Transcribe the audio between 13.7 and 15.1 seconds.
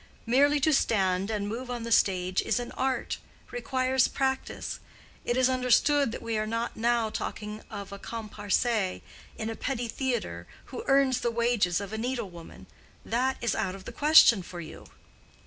of the question for you."